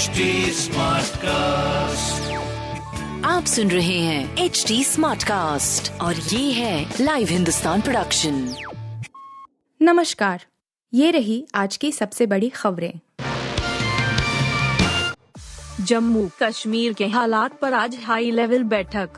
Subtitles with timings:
[0.00, 0.06] HD
[1.16, 2.32] cast
[3.26, 8.54] आप सुन रहे हैं एच डी स्मार्ट कास्ट और ये है लाइव हिंदुस्तान प्रोडक्शन
[9.82, 10.44] नमस्कार।
[10.94, 12.92] ये रही आज की सबसे बड़ी खबरें।
[15.84, 19.08] जम्मू कश्मीर के हालात पर आज हाई लेवल बैठक।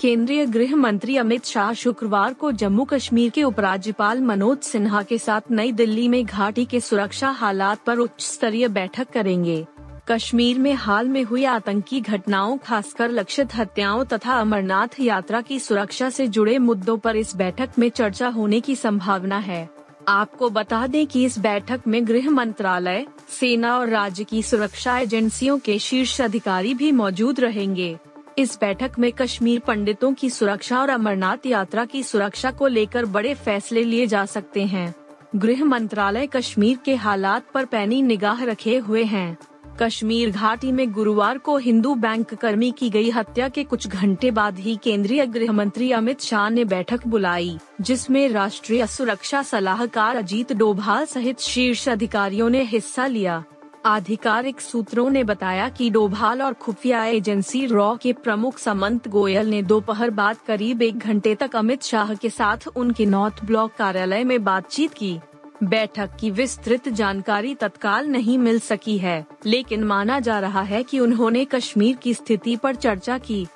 [0.00, 5.40] केंद्रीय गृह मंत्री अमित शाह शुक्रवार को जम्मू कश्मीर के उपराज्यपाल मनोज सिन्हा के साथ
[5.50, 9.66] नई दिल्ली में घाटी के सुरक्षा हालात पर उच्च स्तरीय बैठक करेंगे।
[10.10, 16.10] कश्मीर में हाल में हुई आतंकी घटनाओं, खासकर लक्षित हत्याओं तथा अमरनाथ यात्रा की सुरक्षा
[16.10, 19.68] से जुड़े मुद्दों पर इस बैठक में चर्चा होने की संभावना है।
[20.08, 25.58] आपको बता दें कि इस बैठक में गृह मंत्रालय, सेना और राज्य की सुरक्षा एजेंसियों
[25.58, 27.98] के शीर्ष अधिकारी भी मौजूद रहेंगे।
[28.38, 33.34] इस बैठक में कश्मीर पंडितों की सुरक्षा और अमरनाथ यात्रा की सुरक्षा को लेकर बड़े
[33.34, 34.94] फैसले लिए जा सकते हैं।
[35.36, 39.36] गृह मंत्रालय कश्मीर के हालात पर पैनी निगाह रखे हुए हैं।
[39.82, 44.58] कश्मीर घाटी में गुरुवार को हिंदू बैंक कर्मी की गई हत्या के कुछ घंटे बाद
[44.58, 51.04] ही केंद्रीय गृह मंत्री अमित शाह ने बैठक बुलाई, जिसमें राष्ट्रीय सुरक्षा सलाहकार अजीत डोभाल
[51.04, 53.42] सहित शीर्ष अधिकारियों ने हिस्सा लिया।
[53.86, 59.62] आधिकारिक सूत्रों ने बताया कि डोभाल और खुफिया एजेंसी रॉ के प्रमुख समंत गोयल ने
[59.62, 64.42] दोपहर बाद करीब एक घंटे तक अमित शाह के साथ उनके नॉर्थ ब्लॉक कार्यालय में
[64.44, 65.18] बातचीत की।
[65.62, 70.98] बैठक की विस्तृत जानकारी तत्काल नहीं मिल सकी है, लेकिन माना जा रहा है कि
[70.98, 73.46] उन्होंने कश्मीर की स्थिति पर चर्चा की।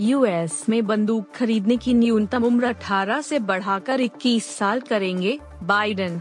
[0.00, 6.20] यूएस में बंदूक खरीदने की न्यूनतम उम्र 18 से बढ़ाकर 21 साल करेंगे, बाइडेन।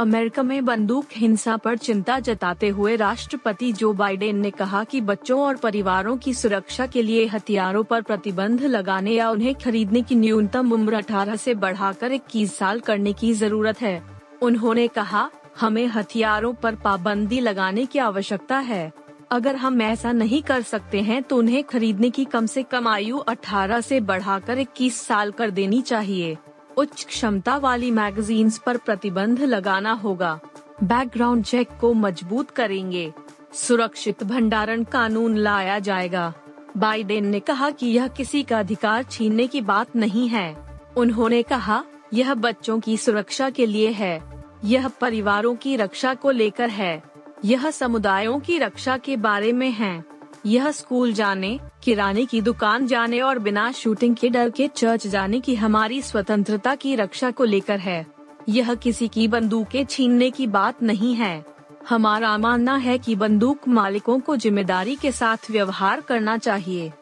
[0.00, 5.40] अमेरिका में बंदूक हिंसा पर चिंता जताते हुए राष्ट्रपति जो बाइडेन ने कहा कि बच्चों
[5.40, 10.72] और परिवारों की सुरक्षा के लिए हथियारों पर प्रतिबंध लगाने या उन्हें खरीदने की न्यूनतम
[10.72, 14.02] उम्र 18 से बढ़ाकर 21 साल करने की ज़रूरत है।
[14.42, 15.28] उन्होंने कहा,
[15.60, 18.90] हमें हथियारों पर पाबंदी लगाने की आवश्यकता है।
[19.30, 23.18] अगर हम ऐसा नहीं कर सकते हैं तो उन्हें खरीदने की कम से कम आयु
[23.28, 26.36] 18 से बढ़ाकर 21 साल कर देनी चाहिए।
[26.78, 30.40] उच्च क्षमता वाली मैगजीन्स पर प्रतिबंध लगाना होगा।
[30.82, 33.12] बैकग्राउंड चेक को मज़बूत करेंगे।
[33.54, 36.34] सुरक्षित भंडारण कानून लाया जाएगा।
[36.76, 41.84] बाइडेन ने कहा कि यह किसी का अधिकार छीनने की बात नहीं है। उन्होंने कहा,
[42.14, 47.02] यह बच्चों की सुरक्षा के लिए है। यह परिवारों की रक्षा को लेकर है।
[47.44, 50.04] यह समुदायों की रक्षा के बारे में है।
[50.48, 55.40] यह स्कूल जाने, किराने की दुकान जाने और बिना शूटिंग के डर के चर्च जाने
[55.40, 58.04] की हमारी स्वतंत्रता की रक्षा को लेकर है।
[58.48, 61.44] यह किसी की बंदूकें छीनने की बात नहीं है।
[61.88, 66.92] हमारा मानना है कि बंदूक मालिकों को ज़िम्मेदारी के साथ व्यवहार करना चाहिए।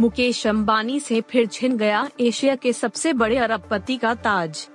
[0.00, 4.66] मुकेश अंबानी से फिर छिन गया एशिया के सबसे बड़े अरबपति का ताज।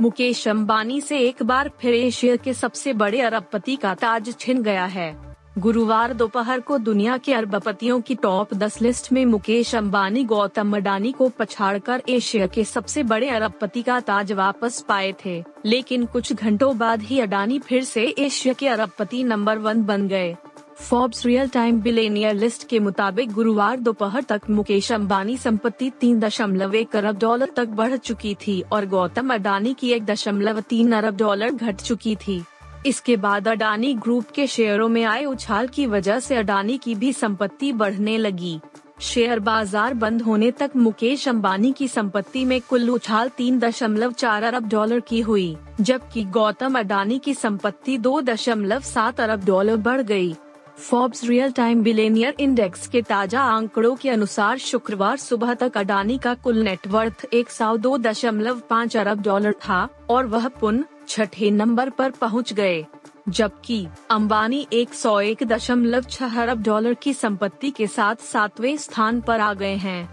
[0.00, 4.84] मुकेश अंबानी से एक बार फिर एशिया के सबसे बड़े अरबपति का ताज छिन गया
[4.88, 5.27] है।
[5.58, 11.12] गुरुवार दोपहर को दुनिया के अरबपतियों की टॉप 10 लिस्ट में मुकेश अंबानी, गौतम अडानी
[11.12, 16.78] को पछाड़कर एशिया के सबसे बड़े अरबपति का ताज वापस पाए थे। लेकिन कुछ घंटों
[16.78, 20.36] बाद ही अडानी फिर से एशिया के अरबपति नंबर वन बन गए।
[20.80, 26.74] Forbes real time billionaire list के मुताबिक गुरुवार दोपहर तक मुकेश अंबानी संपत्ति तीन दशमलव
[26.74, 31.16] एक अरब डॉलर तक बढ़ चुकी थी और गौतम अडानी की एक दशमलव तीन अरब
[31.16, 32.42] डॉलर घट चुकी थी।
[32.86, 37.12] इसके बाद अडानी ग्रुप के शेयरों में आए उछाल की वजह से अडानी की भी
[37.12, 38.60] संपत्ति बढ़ने लगी
[39.00, 44.42] शेयर बाज़ार बंद होने तक मुकेश अंबानी की संपत्ति में कुल उछाल तीन दशमलव चार
[44.42, 50.02] अरब डॉलर की हुई, जबकि गौतम अडानी की संपत्ति दो दशमलव सात अरब डॉलर बढ़
[50.02, 50.34] गई।
[50.80, 56.34] Forbes real time billionaire index के ताज़ा आंकड़ों के अनुसार शुक्रवार सुबह तक अडानी का
[56.34, 61.90] कुल नेटवर्थ एक सौ दो दशमलव पाँच अरब डॉलर था, और वह पुनः छठे नंबर
[61.90, 62.84] पर पहुँच गए,
[63.28, 69.20] जबकि अंबानी एक सौ एक दशमलव छह अरब डॉलर की संपत्ति के साथ सातवें स्थान
[69.20, 70.08] पर आ गए हैं।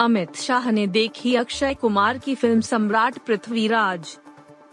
[0.00, 4.16] अमित शाह ने देखी अक्षय कुमार की फ़िल्म सम्राट पृथ्वीराज।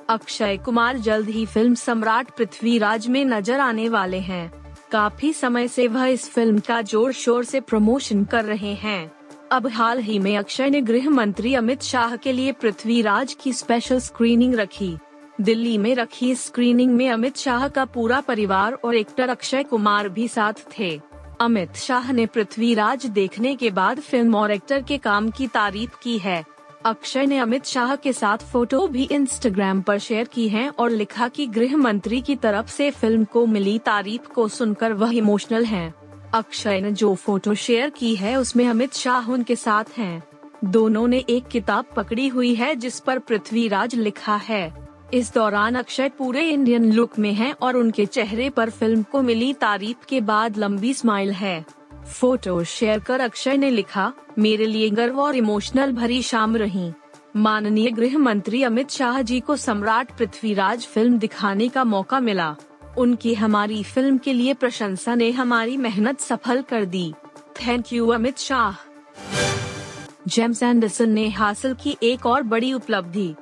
[0.09, 4.51] अक्षय कुमार जल्द ही फ़िल्म सम्राट पृथ्वीराज में नज़र आने वाले हैं।
[4.91, 9.11] काफ़ी समय से वह इस फ़िल्म का ज़ोर शोर से प्रमोशन कर रहे हैं।
[9.51, 13.99] अब हाल ही में अक्षय ने गृह मंत्री अमित शाह के लिए पृथ्वीराज की स्पेशल
[13.99, 14.95] स्क्रीनिंग रखी।
[15.41, 20.27] दिल्ली में रखी स्क्रीनिंग में अमित शाह का पूरा परिवार और एक्टर अक्षय कुमार भी
[20.27, 20.99] साथ थे
[21.41, 26.17] अमित शाह ने पृथ्वीराज देखने के बाद फ़िल्म और एक्टर के काम की तारीफ़ की
[26.17, 26.43] है
[26.85, 31.27] अक्षय ने अमित शाह के साथ फ़ोटो भी इंस्टाग्राम पर शेयर की है और लिखा
[31.27, 35.93] कि गृह मंत्री की तरफ़ से फ़िल्म को मिली तारीफ़ को सुनकर वह इमोशनल हैं।
[36.33, 40.23] अक्षय ने जो फ़ोटो शेयर की है उसमें अमित शाह उनके साथ हैं।
[40.65, 44.82] दोनों ने एक किताब पकड़ी हुई है जिस पर पृथ्वीराज लिखा है
[45.13, 49.53] इस दौरान अक्षय पूरे इंडियन लुक में हैं और उनके चेहरे पर फ़िल्म को मिली
[49.53, 51.65] तारीफ़ के बाद लंबी स्माइल है।
[52.19, 56.91] फ़ोटो शेयर कर अक्षय ने लिखा, मेरे लिए गर्व और इमोशनल भरी शाम रही।
[57.35, 62.55] माननीय गृह मंत्री अमित शाह जी को सम्राट पृथ्वीराज फ़िल्म दिखाने का मौका मिला।
[62.97, 67.13] उनकी हमारी फ़िल्म के लिए प्रशंसा ने हमारी मेहनत सफल कर दी।
[67.61, 68.83] Thank you Amit Shah.
[70.27, 73.33] James Anderson ने हासिल की एक और बड़ी उपलब्धि।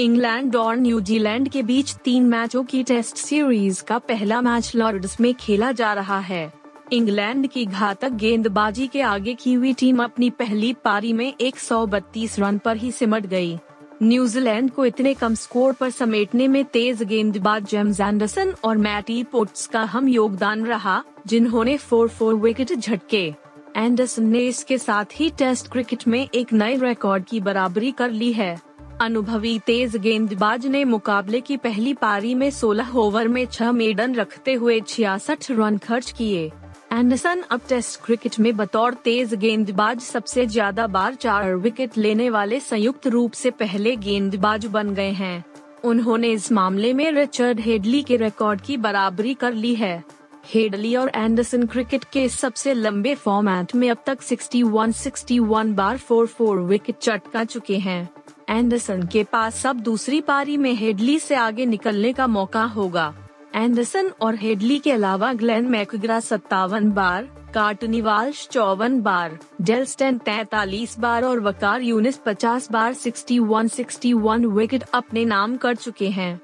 [0.00, 5.34] इंग्लैंड और न्यूजीलैंड के बीच तीन मैचों की टेस्ट सीरीज़ का पहला मैच लॉर्ड्स में
[5.34, 6.52] खेला जा रहा है।
[6.92, 12.58] इंग्लैंड की घातक गेंदबाजी के आगे की हुई टीम अपनी पहली पारी में 132 रन
[12.58, 13.58] पर ही सिमट गई।
[14.02, 19.66] न्यूजीलैंड को इतने कम स्कोर पर समेटने में तेज गेंदबाज जेम्स एंडरसन और मैटी पोट्स
[19.66, 23.34] का हम योगदान रहा, जिन्होंने फोर फोर विकेट झटके।
[23.76, 28.32] एंडरसन ने इसके साथ ही टेस्ट क्रिकेट में एक नए रिकॉर्ड की बराबरी कर ली
[28.32, 28.71] है।
[29.02, 34.52] अनुभवी तेज गेंदबाज ने मुकाबले की पहली पारी में 16 ओवर में छह मेडन रखते
[34.54, 36.44] हुए छियासठ रन खर्च किए।
[36.92, 42.60] एंडरसन अब टेस्ट क्रिकेट में बतौर तेज गेंदबाज सबसे ज़्यादा बार चार विकेट लेने वाले
[42.60, 45.44] संयुक्त रूप से पहले गेंदबाज बन गए हैं।
[45.84, 50.02] उन्होंने इस मामले में रिचर्ड हेडली के रिकॉर्ड की बराबरी कर ली है।
[50.44, 56.26] हेडली और एंडरसन क्रिकेट के सबसे लंबे फॉर्मेट में अब तक 61 61 बार 4
[56.30, 58.08] 4 विकेट चटका चुके हैं।
[58.50, 63.14] एंडरसन के पास अब दूसरी पारी में हेडली से आगे निकलने का मौका होगा।
[63.54, 71.24] एंडरसन और हेडली के अलावा ग्लेन मैकग्रा सत्तावन बार कार्टनीवाल चौवन बार, डेलस्टन तैतालीस बार
[71.24, 76.40] और वकार यूनिस पचास बार sixty one sixty one wicket अपने नाम कर चुके हैं।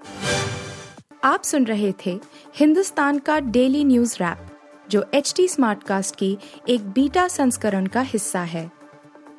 [1.24, 2.18] आप सुन रहे थे
[2.56, 4.46] हिंदुस्तान का डेली न्यूज़ रैप,
[4.90, 6.36] जो एच टी स्मार्ट कास्ट की
[6.68, 8.70] एक बीटा संस्करण का हिस्सा है।